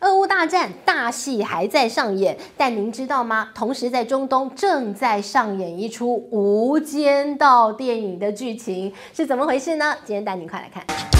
[0.00, 3.48] 俄乌大战大戏还在上演，但您知道吗？
[3.54, 9.96] 同时在中东正在上演一出《无间道》电影的剧情是怎么回事呢？
[10.04, 11.15] 今天带您快来看。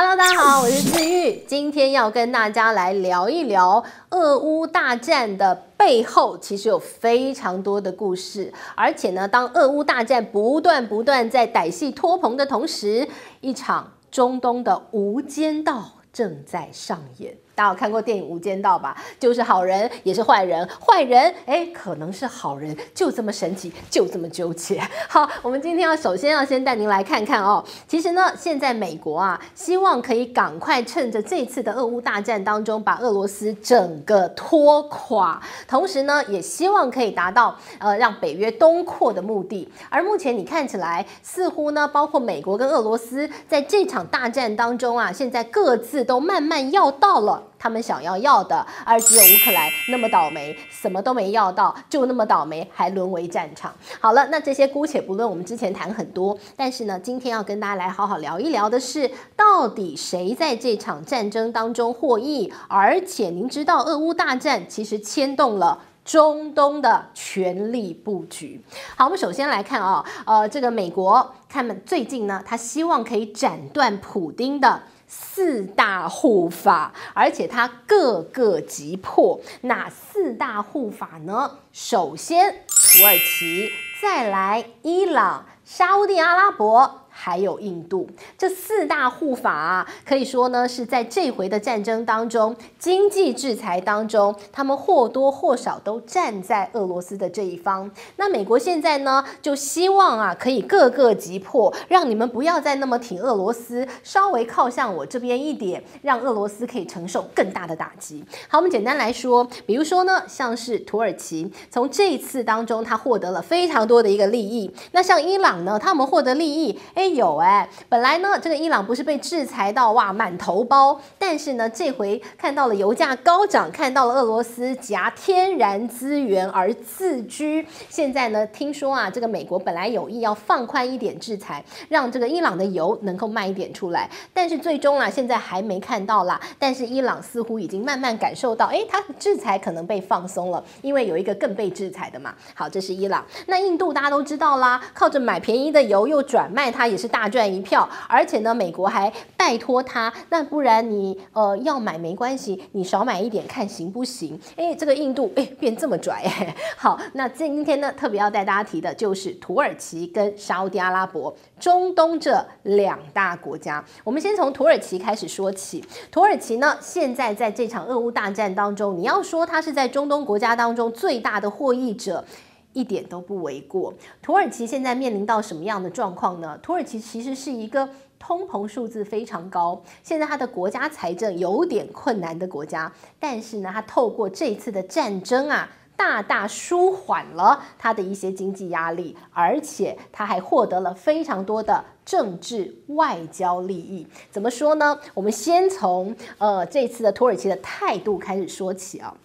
[0.00, 5.64] Hello，大家好，我是治愈，今天要跟大家来聊一聊俄乌大战的。
[5.76, 13.08] 背后其实有非常多的故事，而且呢，当俄乌大战不断不断在歹戏拖棚的同时，
[13.40, 17.36] 一场中东的无间道正在上演。
[17.58, 18.96] 大家有看过电影《无间道》吧？
[19.18, 24.80] 就是好人也是坏人，坏人哎，可能是好人，就这么神奇，就这么纠结。
[25.10, 27.64] 好，我们今天要首先要先带您来看看哦。
[27.88, 39.68] 其实呢，现在美国啊，希望可以赶快趁着这次的俄乌大战当中，把俄罗斯整个拖垮，同时呢，也希望可以达到呃让北约东扩的目的。
[39.90, 47.46] 而目前你看起来，似乎呢，包括美国跟俄罗斯在这场大战当中啊，现在各自都慢慢要到了。
[47.58, 53.72] 他们想要要的，而只有乌克兰那么倒霉，什么都没要到，就那么倒霉，还沦为战场。
[54.00, 62.52] 好了，那这些姑且不论，我们之前谈很多，但是呢，今天要跟大家来好好聊一聊的是，到底谁在这场战争当中获益？
[62.68, 68.62] 而且您知道，俄乌大战其实牵动了中东的权力布局。
[68.96, 74.82] 好，我们首先来看啊、呃，这个美国，他们最近呢，他希望可以斩断普丁的。
[75.08, 79.40] 四大护法，而且他各个击破。
[79.62, 81.58] 哪四大护法呢？
[81.72, 83.70] 首先土耳其，
[84.02, 87.07] 再来伊朗、沙乌地阿拉伯。
[87.20, 88.08] 还有印度
[88.38, 97.90] 这四大护法啊，可以说呢是在这回的战争当中，经济制裁当中，他们或多或少都站在俄罗斯的这一方。
[98.16, 108.24] 那美国现在呢，就希望啊，可以各个击破，让你们不要再那么挺俄罗斯，稍微靠向我这边一点，让俄罗斯可以承受更大的打击。
[108.46, 114.72] 好，我们简单来说，比如说呢，像是土耳其，从这一次当中，他获得了非常多的一个利益。
[114.92, 117.07] 那像伊朗呢，他们获得利益，哎。
[117.14, 127.66] 有哎，本来呢，这个伊朗不是被制裁到哇满头包，但是呢，这回看到了油价高涨，看到了俄罗斯夹天然资源而自居。
[127.88, 136.40] 现在呢，听说啊，这个美国本来有意要放宽一点制裁，让这个伊朗的油能够卖一点出来，但是最终啊，现在还没看到啦。
[136.58, 142.34] 但是伊朗似乎已经慢慢感受到，哎，它制裁可能被放松了，因为有一个更被制裁的嘛。
[142.54, 143.24] 好，这是伊朗。
[143.46, 154.38] 那印度大家都知道啦，靠着买便宜的油又转卖，它也是大赚一票，而且呢，美国还拜托他，那不然你呃要买没关系，你少买一点看行不行？
[154.56, 163.84] 哎，这个印度哎变这么拽哎， 好，那今天呢特别要带大家提的就是土耳其跟沙乌地阿拉伯，中东这两大国家。
[164.02, 172.24] 我们先从土耳其开始说起，土耳其呢现在在这场俄乌大战当中，你要说它是在中东国家当中最大的获益者。
[172.72, 173.92] 一点都不为过。
[174.22, 176.58] 土耳其现在面临到什么样的状况呢？
[176.62, 182.92] 土耳其其实是一个通膨数字非常高，现在它的国家财政有点困难的国家。
[183.18, 194.06] 但是呢，它透过这次的战争啊，大大舒缓了它的一些经济压力，而且它还获得了非常多的政治外交利益。
[194.30, 194.98] 怎么说呢？
[195.14, 199.16] 我们先从呃这次的土耳其的态度开始说起啊。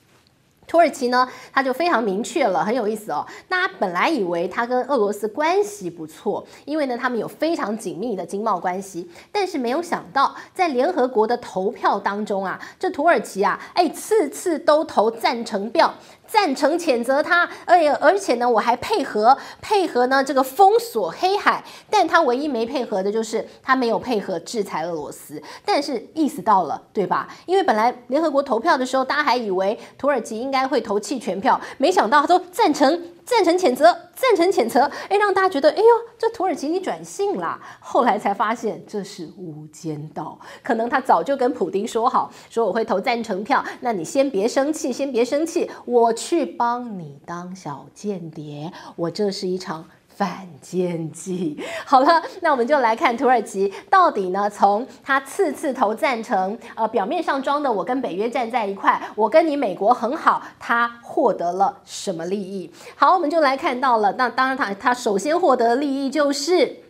[0.73, 3.23] 土耳其呢，他就非常明确了，很有意思哦。
[3.47, 9.07] 大家本来以为他跟俄罗斯关系不错，因为呢，他们有非常紧密的经贸关系。
[9.31, 15.94] 但是没有想到，在联合国的投票当中啊，这土耳其啊，哎，次次都投赞成票。
[16.33, 27.27] 赞成谴责他，而且，而且呢，我还配合配合呢，这个封锁黑海，但他唯一没配合的就是他没有配合制裁俄罗斯，但是意思到了，对吧？
[27.45, 33.13] 因为本来联合国投票的时候，大家还以为土耳其应该会投弃权票，没想到他说赞成。
[33.25, 33.85] 赞成谴责，
[34.16, 37.59] 赞成谴责，哎，让大家觉得，哎呦，这土耳其你转性啦。
[37.79, 49.86] 后来才发现这是无间道，可能他早就跟普丁说好，说我会投赞成票，那你先别生气，先别生气，我去帮你当小间谍，我这是一场。
[50.15, 54.50] 反间计，好了，那我们就来看土耳其到底呢？
[54.50, 62.71] 从他次次投赞成，呃，表面上装的我跟北约站在一块，我跟你美国很好，他获得了什么利益？
[62.95, 64.13] 好，我们就来看到了。
[64.13, 66.83] 那当然他，他他首先获得的利益就是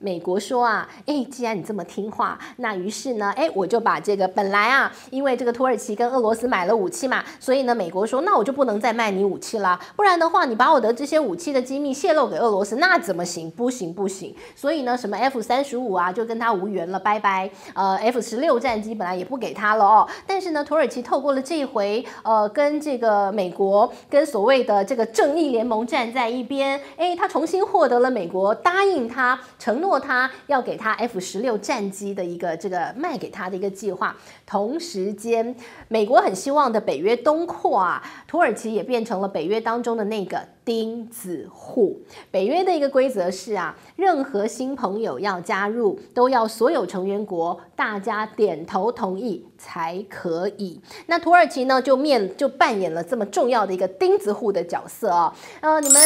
[0.00, 13.50] 美国说啊，哎，既然你这么听话，那于是呢，哎，我就把这个本来啊，因为这个土耳其跟俄罗斯买了武器嘛，所以呢，美国说，那我就不能再卖你武器啦，不然的话，你把我的这些武器的机密泄露给俄罗斯，那怎么行？
[13.50, 14.32] 不行不行。
[14.54, 17.50] 所以呢，什么 F 三十五啊，就跟他无缘了，拜拜。
[17.74, 29.87] 呃，F 十六战机本来也不给他了哦，但是呢，土耳其透过了这一回，呃，跟这个美国跟所谓的这个正义联盟站在一边，哎，他重新获得了美国答应他承诺。
[29.88, 34.14] 过他要给他 F 十六战机的一个这个卖给他的一个计划，
[34.44, 35.56] 同时间，
[35.88, 42.02] 美国很希望的北约东扩啊，土耳其也变成了北约当中的那个钉子户。
[42.30, 50.78] 北约的一个规则是啊，任何新朋友要加入，都要所有成员国大家点头同意才可以。
[51.06, 55.34] 那土耳其呢，就面就扮演了这么重要的一个钉子户的角色啊。
[55.60, 56.02] 呃，你们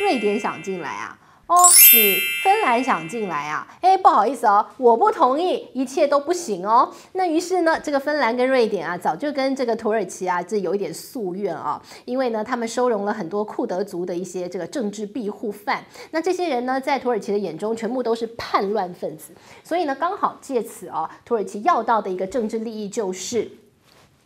[0.00, 1.18] 瑞典想进来啊？
[1.48, 1.56] 哦，
[1.94, 3.66] 你芬兰想进来啊？
[3.80, 6.92] 哎，不好意思哦，我不同意，一切都不行哦。
[7.12, 11.80] 那于是呢，这个芬兰跟瑞典啊，早就跟这个土耳其啊，这有一点夙愿啊。
[12.04, 15.82] 因为呢，他们收容了很多库德族的一些这个政治庇护犯。
[16.10, 19.32] 那这些人呢，在土耳其的眼中，全部都是叛乱分子。
[19.64, 23.50] 所以呢，刚好借此啊，土耳其要到的一个政治利益就是。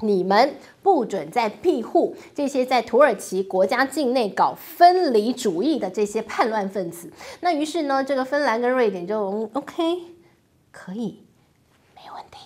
[0.02, 7.10] 你们不准再庇护这些在土耳其国家境内搞分离主义的这些叛乱分子。
[7.40, 10.02] 那于是呢，这个芬兰跟瑞典就 OK，
[10.70, 11.24] 可以。
[11.94, 12.38] 没问题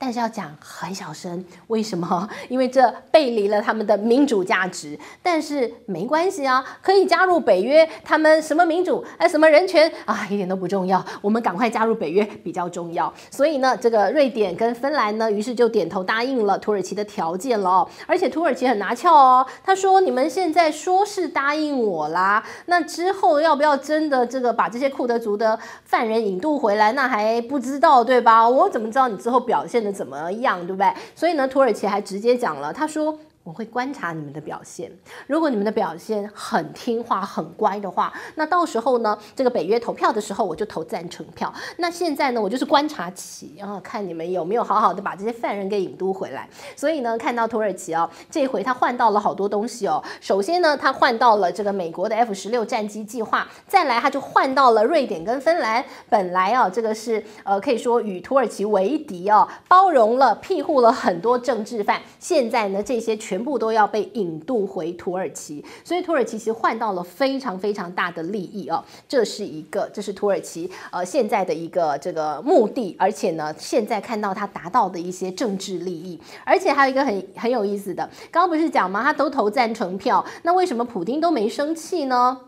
[0.00, 2.28] 但是要讲很小声，为什么？
[2.48, 4.96] 因为这背离了他们的民主价值。
[5.20, 7.88] 但是没关系啊，可以加入北约。
[8.04, 11.04] 他们什么民主，哎，什么人权啊，一点都不重要。
[11.20, 13.12] 我们赶快加入北约比较重要。
[13.28, 17.84] 所以呢，这个瑞典跟芬兰呢，于是就点头答应了土耳其的条件了。
[18.06, 28.48] 而且土耳其很拿翘哦，他说：“你们现在说是答应我啦，那之后要不要真的这个把这些库德族的犯人引渡回来，那还不知道，对吧？
[28.48, 30.92] 我怎么知道你之后表现？”怎么样，对不对？
[31.14, 33.18] 所以呢，土耳其还直接讲了，他说。
[33.48, 34.92] 我会观察你们的表现，
[35.26, 41.50] 如果你们的表现很听话、很乖的话，那到时候呢，这个北约投票的时候，我就投赞成票。
[41.78, 46.46] 那现在呢，我就是观察期，然后看你们有没有好好的把这些犯人给引渡回来。
[46.76, 50.04] 所以呢，看到土耳其哦，这回他换到了好多东西哦。
[50.20, 55.82] 首先呢，他换到了这个美国的 F 十六战机计划，再来他就换到了瑞典跟芬兰。
[56.10, 62.02] 本来啊，这个是呃可以说与土耳其为敌哦，包容了、庇护了很多政治犯。
[62.18, 78.02] 现在呢，这些全全部都要被引渡回土耳其，所以土耳其其实换到了非常非常大的利益哦，这是一个，这是土耳其呃现在的一个这个目的，而且呢，现在看到他达到的一些政治利益，而且还有一个很很有意思的，
[78.32, 79.04] 刚刚不是讲吗？
[79.04, 82.40] 他都投赞成票，那为什么普丁都没生气呢？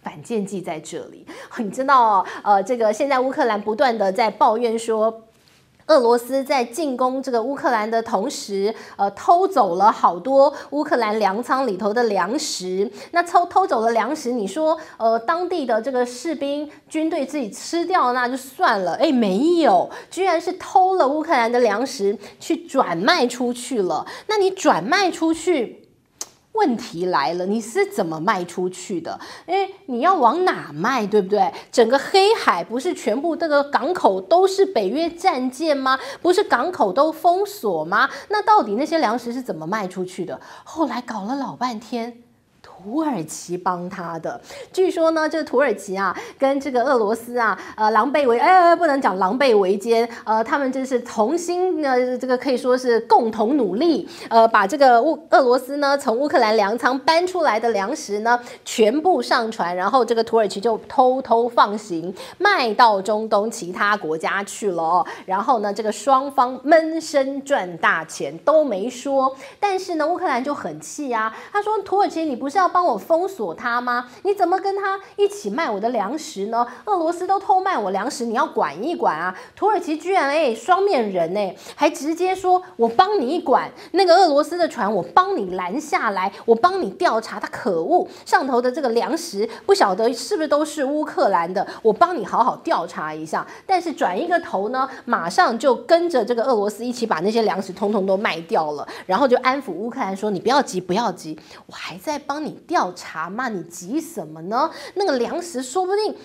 [0.00, 1.26] 反间计在这里，
[1.58, 5.22] 你知道哦，呃，这个现在乌克兰不断的在抱怨说。
[5.86, 12.90] 俄罗斯在进攻这个乌克兰的同时，呃，偷走了好多乌克兰粮仓里头的粮食。
[13.12, 24.04] 那偷偷走了粮食，你说，呃，当地的这个士兵军队自己吃掉那就算了，哎，没有，居然是偷了乌克兰的粮食去转卖出去了。
[24.26, 25.85] 那你转卖出去？
[26.56, 29.18] 问题来了，你是怎么卖出去的？
[29.46, 31.52] 诶，你要往哪卖，对不对？
[31.70, 35.98] 整个黑海不是全部这个港口都是北约战舰吗？
[36.20, 38.08] 不是港口都封锁吗？
[38.28, 40.40] 那到底那些粮食是怎么卖出去的？
[40.64, 42.22] 后来搞了老半天。
[42.84, 44.38] 土耳其帮他的，
[44.72, 65.06] 据说呢，这个土耳其啊，跟这个俄罗斯啊，呃，狼狈为，哎，不能讲狼狈为奸，呃，他们就是同心，呃，这个可以说是共同努力，呃，把这个乌俄罗斯呢从乌克兰粮仓搬出来的粮食呢，全部上船，然后这个土耳其就偷偷放行，卖到中东其他国家去了哦。
[65.24, 72.65] 然后呢，这个双方闷声赚大钱都没说，但是呢，乌克兰就很气啊，他说土耳其你不是要。
[72.68, 74.08] 帮我封锁他吗？
[74.22, 76.66] 你怎么跟他一起卖我的粮食呢？
[76.84, 79.36] 俄罗斯都偷卖我粮食，你要管一管啊！
[79.56, 87.46] 土耳其居然哎，双面人哎，还直接说我帮你管那个俄罗斯的船，我帮你拦下来，我帮你调查他。
[87.56, 93.46] 可恶，上头的这个粮食不晓得是不是都是乌克兰的，我帮你好好调查一下。
[93.64, 104.70] 但是转一个头呢，马上就跟着这个俄罗斯一起把那些粮食通通都卖掉了，然后就安抚乌克兰说：“你不要急，不要急，我还在帮你。”调查嘛，你急什么呢？
[104.94, 106.16] 那个粮食说不定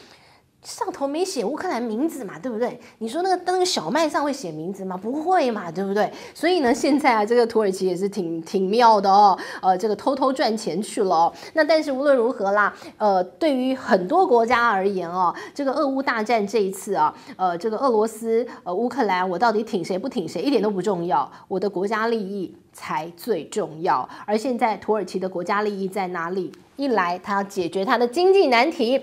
[0.63, 2.79] 上头没写乌克兰名字嘛，对不对？
[2.99, 4.95] 你说那个那个小麦上会写名字吗？
[4.95, 6.11] 不会嘛，对不对？
[6.35, 11.33] 所以呢，现在啊，这个土耳其也是挺挺妙的哦，呃，这个偷偷赚钱去了哦。
[11.53, 24.07] 那但是无论如何啦，呃，对于很多国家而言哦，这个俄乌大战这一次啊，呃，这个俄罗斯呃乌克兰，我到底挺谁不挺谁一点都不重要，我的国家利益才最重要。
[24.27, 26.51] 而现在土耳其的国家利益在哪里？
[26.75, 29.01] 一来，他要解决他的经济难题。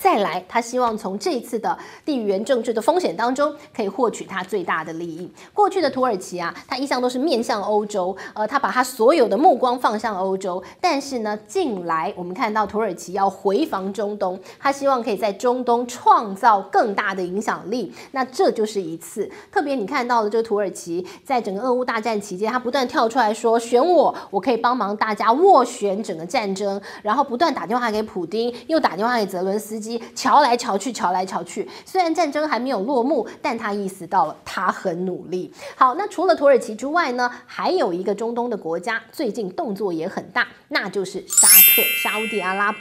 [0.00, 5.30] 再来，他希望从这次的地缘政治的风险当中，可以获取他最大的利益。
[5.54, 10.62] 过去的土耳其啊，他一向都是面向欧洲，呃，他把他所有的目光放向欧洲。
[10.80, 17.92] 但是呢，近来我们看到土耳其要回防中东，他希望可以在中东创造更大的影响力。
[18.10, 29.81] 那这就是一次特别，你看到的这个土耳其在整个俄乌大战期间，他不断跳出来说选我，我可以帮忙大家斡旋整个战争，然后不断打电话给普丁，又打电话给泽伦斯基。
[29.82, 35.52] 机瞧来瞧去，瞧来瞧去，虽然战争还没有落幕，但他意识到了他很努力。
[35.74, 42.80] 好，那除了土耳其之外呢，还有一个中东的国家最近动作也很大，那就是沙特，沙乌地阿拉伯。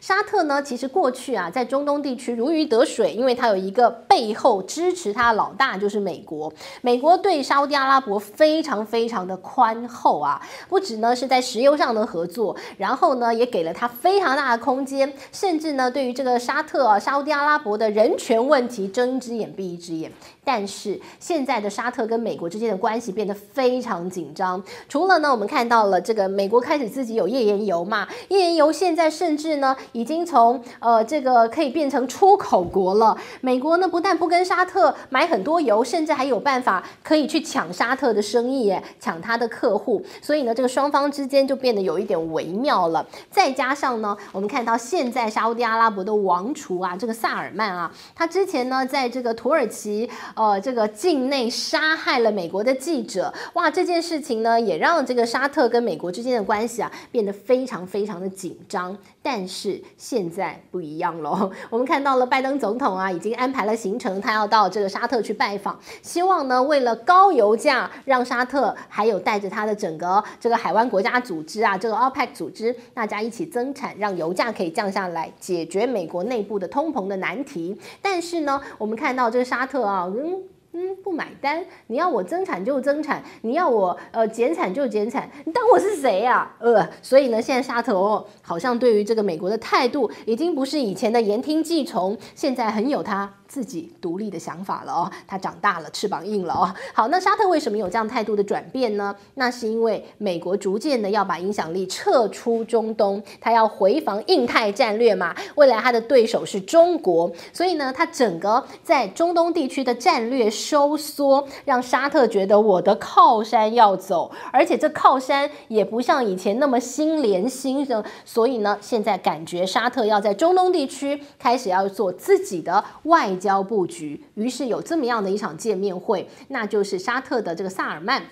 [0.00, 6.52] 沙特呢，其实过去啊，在中东地区如鱼得水，因为他有一个背后支持他的老大，就是美国。
[6.82, 20.10] 美国对沙乌地阿拉伯非常非常的宽厚啊，不止呢是在石油上的合作，然后呢也给了他非常大的空间，甚至呢对于这个沙特啊，沙乌地阿拉伯的人权问题睁一只眼闭一只眼。
[20.44, 24.62] 但是现在的沙特跟美国之间的关系变得非常紧张。
[24.88, 33.16] 除了呢，我们看到了这个美国开始自己有页岩油嘛，页岩油现在甚至呢已经从呃这个可以变成出口国了。
[33.40, 40.04] 美国呢不但不跟沙特买很多油，甚至还有办法可以去抢沙特的生意，抢他的客户。
[40.20, 43.06] 所以呢，这个双方之间就变得有一点微妙了。
[43.30, 50.10] 再加上呢，我们看到现在沙乌地阿拉伯的王储啊，这个萨尔曼啊，他之前呢在这个土耳其。
[50.34, 58.96] 呃，这个境内杀害了美国的记者，哇，这件事情呢，也让这个沙特跟美国之间的关系啊变得非常非常的紧张。
[59.22, 77.78] 但是现在不一样了， 我们看到了拜登总统啊，已经安排了行程，他要到这个沙特去拜访，希望呢，为了高油价，让沙特还有带着他的整个这个海湾国家组织啊，这个 OPEC 组织，大家一起增产，让油价可以降下来，解决美国内部的通膨的难题。
[78.00, 80.42] 但是呢，我们看到这个沙特啊，嗯。
[80.74, 81.64] 嗯，不买单。
[81.88, 86.38] 你要我增产就增产，你要我呃减产就减产，你当我是谁呀？
[86.38, 86.56] 啊？
[86.60, 96.74] 呃，所以呢，现在沙特哦，好像对于这个美国的态度，已经不是以前的言听计从，现在很有他自己独立的想法了哦，他长大了，翅膀硬了哦。
[96.94, 99.14] 好，那沙特为什么有这样态度的转变呢？
[99.34, 105.36] 那是因为美国逐渐的要把影响力撤出中东，他要回防印太战略嘛。
[105.56, 118.02] 未来他的对手是中国，所以呢，他整个在中东地区的战略收缩，让沙特觉得我的靠山要走，而且这靠山也不像以前那么心连心的。
[118.24, 123.32] 所以呢，现在感觉沙特要在中东地区开始要做自己的外。
[123.42, 128.22] 交布局，于是有这么样的一场见面会，那就是沙特的这个萨尔曼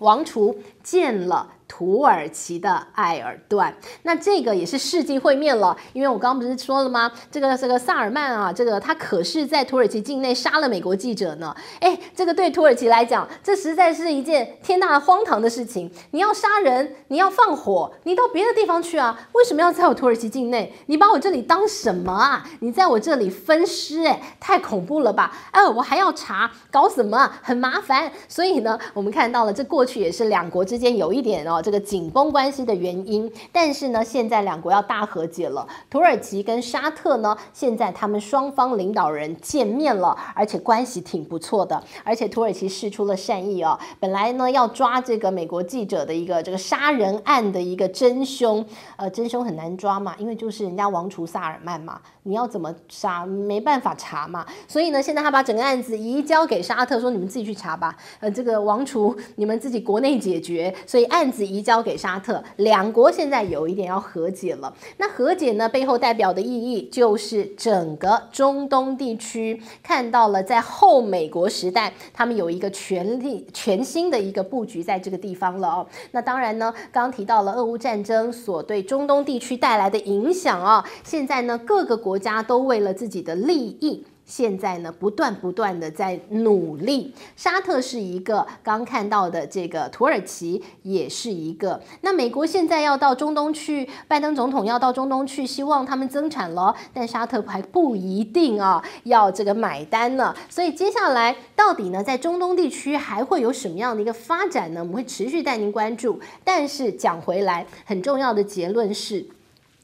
[0.00, 1.52] 王储见了。
[1.74, 7.10] 土耳其的埃尔段，那这个也是世纪会面了，因为我刚刚不是说了吗？
[7.30, 11.56] 这个这个萨尔曼啊，这个他可是在土耳其境内杀了美国记者呢。
[11.80, 15.90] 哎，这个对土耳其来讲，这实在是一件天大的荒唐的事情。
[16.10, 19.18] 你要杀人，你要放火，你到别的地方去啊？
[19.32, 20.74] 为什么要在我土耳其境内？
[20.88, 22.46] 你把我这里当什么啊？
[22.60, 25.34] 你在我这里分尸，哎，太恐怖了吧？
[25.52, 27.32] 哎，我还要查，搞什么？
[27.40, 28.12] 很麻烦。
[28.28, 31.61] 所以呢，我们看到了，这过去也是两国之间有一点哦。
[31.62, 35.66] 这个紧绷关系的原因，但是呢，现在两国要大和解了。
[35.88, 41.80] 土耳其跟沙特呢，现在他们双方领导人见面了，而且关系挺不错的。
[42.02, 48.64] 而且土耳其释出了善意哦，本来呢要抓这个美国记者的一个这个杀人案的一个真凶，
[48.96, 54.44] 呃，真凶很难抓嘛，因为就是人家王储萨尔曼嘛，你要怎么杀，没办法查嘛。
[54.66, 57.96] 所以呢，现在他把整个案子移交给沙特，说你们自己去查吧。
[58.18, 61.42] 呃，这个王储你们自己国内解决，所以案子。
[61.52, 64.72] 移交给沙特，两国现在有一点要和解了。
[64.96, 75.86] 那和解呢，背后代表的意义就是整个中东地区看到了，在后美国时代，他们有一个全力全新的一个布局在这个地方了哦。
[76.12, 84.06] 那当然呢，刚刚提到了俄乌战争所对中东地区带来的影响啊，现在呢，各个国家都为了自己的利益。
[84.24, 87.12] 现在呢，不断不断的在努力。
[87.36, 91.80] 沙特是一个，刚看到的这个土耳其也是一个。
[92.00, 100.34] 那美国现在要到中东去，拜登总统要到中东去，希望他们增产了，但沙特还不一定啊，要这个买单呢。
[100.48, 104.80] 所以接下来到底呢，在中东地区还会有什么样的一个发展呢？
[104.80, 106.18] 我们会持续带您关注。
[106.42, 109.26] 但是讲回来，很重要的结论是。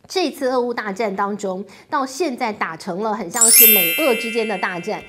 [0.08, 5.02] 这次俄乌大战当中，到现在打成了很像是美俄之间的大战，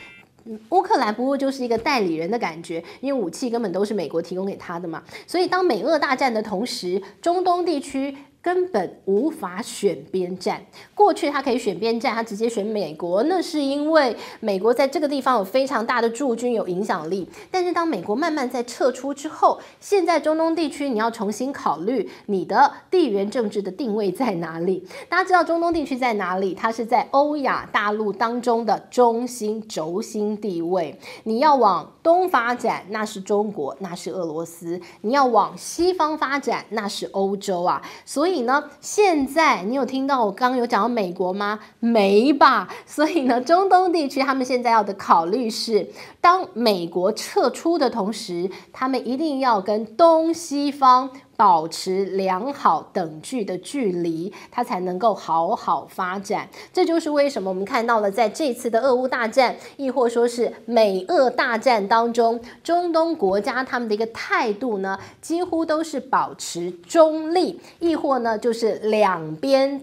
[0.70, 5.02] 乌克兰不过就是一个代理人的感觉，因为武器根本都是美国提供给他的嘛。
[5.26, 8.16] 所以当美俄大战的同时，中东地区。
[8.42, 10.66] 根本无法选边站。
[10.96, 17.28] 过去他可以选边站，他直接选美国，那是因为美国在这个地方有非常大的驻军，有影响力。
[17.52, 24.88] 但是当美国慢慢在撤出之后，现在中东地区你要重新考虑你的地缘政治的定位在哪里。
[25.10, 26.54] 大家知道中东地区在哪里？
[26.54, 30.98] 它是在欧亚大陆当中的中心轴心地位。
[31.24, 37.80] 你要往东发展，那是中国，那是俄罗斯；你要往西方发展，那是欧洲啊。
[38.04, 38.40] 所以。
[38.40, 41.60] 呢，现在你有听到我刚刚有讲到美国吗？
[41.80, 42.70] 没吧。
[42.86, 51.12] 所以呢，中东地区他们现在要的考虑是，当美国撤出的同时，他们一定要跟东西方。
[51.40, 56.50] 保持良好等距的距离，它才能够好好发展。
[56.74, 69.82] 这就是为什么我们看到了在这次的俄乌大战，亦或说是美俄大战当中，中东国家他们的一个态度呢，几乎都是保持中立，亦或呢就是两边。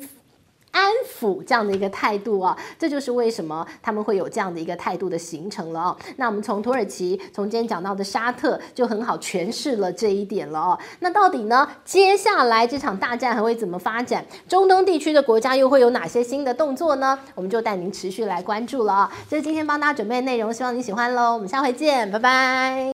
[0.77, 5.97] 安抚这样的一个态度啊，这就是为什么他们会有这样的一个态度的形成了哦。
[6.17, 10.79] 那我们从土耳其，从今天讲到的沙特，就很好诠释了这一点了哦。
[11.01, 14.23] 那到底呢，接下来这场大战还会怎么发展？
[14.47, 17.19] 中东地区的国家又会有哪些新的动作呢？
[17.35, 19.13] 我们就带您持续来关注了啊。
[19.31, 21.33] 这是今天帮大家准备的内容，希望你喜欢喽。
[21.33, 22.85] 我们下回见，拜拜。